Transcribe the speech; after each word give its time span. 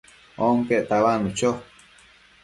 onquec 0.45 0.83
tabadnu 0.89 1.29
cho 1.37 1.51